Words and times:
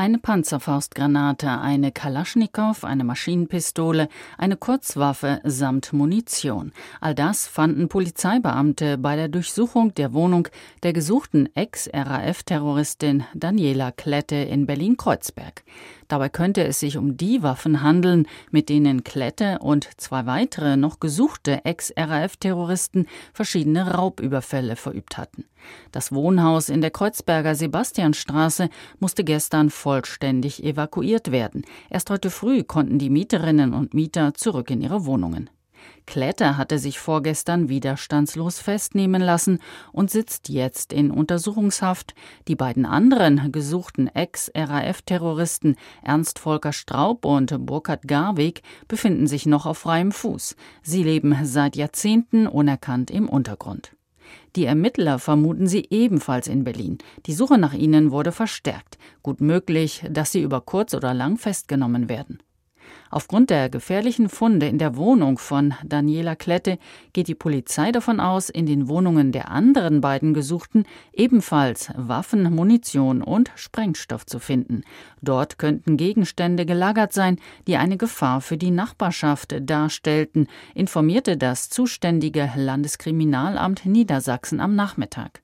Eine 0.00 0.18
Panzerfaustgranate, 0.18 1.58
eine 1.60 1.90
Kalaschnikow, 1.90 2.84
eine 2.84 3.02
Maschinenpistole, 3.02 4.08
eine 4.36 4.56
Kurzwaffe 4.56 5.40
samt 5.42 5.92
Munition. 5.92 6.70
All 7.00 7.16
das 7.16 7.48
fanden 7.48 7.88
Polizeibeamte 7.88 8.96
bei 8.96 9.16
der 9.16 9.26
Durchsuchung 9.26 9.92
der 9.94 10.12
Wohnung 10.12 10.46
der 10.84 10.92
gesuchten 10.92 11.48
Ex-RAF-Terroristin 11.56 13.24
Daniela 13.34 13.90
Klette 13.90 14.36
in 14.36 14.66
Berlin-Kreuzberg. 14.66 15.64
Dabei 16.06 16.28
könnte 16.28 16.62
es 16.62 16.78
sich 16.78 16.96
um 16.96 17.16
die 17.16 17.42
Waffen 17.42 17.82
handeln, 17.82 18.28
mit 18.52 18.68
denen 18.68 19.02
Klette 19.02 19.58
und 19.58 19.88
zwei 20.00 20.26
weitere 20.26 20.76
noch 20.76 21.00
gesuchte 21.00 21.64
Ex-RAF-Terroristen 21.64 23.08
verschiedene 23.34 23.94
Raubüberfälle 23.94 24.76
verübt 24.76 25.18
hatten. 25.18 25.44
Das 25.92 26.12
Wohnhaus 26.12 26.68
in 26.68 26.80
der 26.80 26.90
Kreuzberger 26.90 27.54
Sebastianstraße 27.54 28.70
musste 29.00 29.24
gestern 29.24 29.70
vollständig 29.88 30.62
evakuiert 30.64 31.32
werden. 31.32 31.64
Erst 31.88 32.10
heute 32.10 32.28
früh 32.28 32.62
konnten 32.62 32.98
die 32.98 33.08
Mieterinnen 33.08 33.72
und 33.72 33.94
Mieter 33.94 34.34
zurück 34.34 34.70
in 34.70 34.82
ihre 34.82 35.06
Wohnungen. 35.06 35.48
Kletter 36.04 36.58
hatte 36.58 36.78
sich 36.78 36.98
vorgestern 36.98 37.70
widerstandslos 37.70 38.58
festnehmen 38.58 39.22
lassen 39.22 39.60
und 39.90 40.10
sitzt 40.10 40.50
jetzt 40.50 40.92
in 40.92 41.10
Untersuchungshaft. 41.10 42.14
Die 42.48 42.54
beiden 42.54 42.84
anderen 42.84 43.50
gesuchten 43.50 44.08
Ex-RAF-Terroristen 44.08 45.76
Ernst 46.02 46.38
Volker 46.38 46.74
Straub 46.74 47.24
und 47.24 47.64
Burkhard 47.64 48.06
Garweg 48.06 48.60
befinden 48.88 49.26
sich 49.26 49.46
noch 49.46 49.64
auf 49.64 49.78
freiem 49.78 50.12
Fuß. 50.12 50.54
Sie 50.82 51.02
leben 51.02 51.34
seit 51.44 51.76
Jahrzehnten 51.76 52.46
unerkannt 52.46 53.10
im 53.10 53.26
Untergrund. 53.26 53.92
Die 54.56 54.64
Ermittler 54.64 55.18
vermuten 55.18 55.66
sie 55.66 55.86
ebenfalls 55.90 56.48
in 56.48 56.64
Berlin. 56.64 56.98
Die 57.26 57.32
Suche 57.32 57.58
nach 57.58 57.74
ihnen 57.74 58.10
wurde 58.10 58.32
verstärkt. 58.32 58.98
Gut 59.22 59.40
möglich, 59.40 60.04
dass 60.10 60.32
sie 60.32 60.42
über 60.42 60.60
kurz 60.60 60.94
oder 60.94 61.14
lang 61.14 61.36
festgenommen 61.36 62.08
werden. 62.08 62.38
Aufgrund 63.10 63.50
der 63.50 63.70
gefährlichen 63.70 64.28
Funde 64.28 64.66
in 64.66 64.78
der 64.78 64.96
Wohnung 64.96 65.38
von 65.38 65.74
Daniela 65.84 66.36
Klette 66.36 66.78
geht 67.12 67.28
die 67.28 67.34
Polizei 67.34 67.90
davon 67.92 68.20
aus, 68.20 68.50
in 68.50 68.66
den 68.66 68.88
Wohnungen 68.88 69.32
der 69.32 69.50
anderen 69.50 70.00
beiden 70.00 70.34
Gesuchten 70.34 70.84
ebenfalls 71.12 71.90
Waffen, 71.96 72.54
Munition 72.54 73.22
und 73.22 73.50
Sprengstoff 73.54 74.26
zu 74.26 74.38
finden. 74.38 74.82
Dort 75.22 75.58
könnten 75.58 75.96
Gegenstände 75.96 76.66
gelagert 76.66 77.12
sein, 77.12 77.38
die 77.66 77.76
eine 77.76 77.96
Gefahr 77.96 78.40
für 78.40 78.56
die 78.56 78.70
Nachbarschaft 78.70 79.54
darstellten, 79.60 80.46
informierte 80.74 81.36
das 81.36 81.70
zuständige 81.70 82.50
Landeskriminalamt 82.56 83.86
Niedersachsen 83.86 84.60
am 84.60 84.74
Nachmittag. 84.74 85.42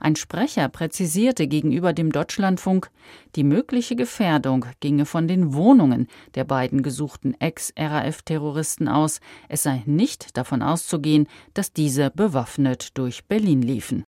Ein 0.00 0.16
Sprecher 0.16 0.68
präzisierte 0.68 1.46
gegenüber 1.46 1.92
dem 1.92 2.12
Deutschlandfunk, 2.12 2.90
die 3.34 3.44
mögliche 3.44 3.96
Gefährdung 3.96 4.64
ginge 4.80 5.04
von 5.04 5.28
den 5.28 5.52
Wohnungen 5.54 6.06
der 6.34 6.44
beiden 6.44 6.82
gesuchten 6.82 7.34
Ex-RAF-Terroristen 7.40 8.88
aus. 8.88 9.20
Es 9.48 9.62
sei 9.62 9.82
nicht 9.84 10.36
davon 10.36 10.62
auszugehen, 10.62 11.28
dass 11.54 11.72
diese 11.72 12.10
bewaffnet 12.10 12.96
durch 12.96 13.26
Berlin 13.26 13.62
liefen 13.62 14.06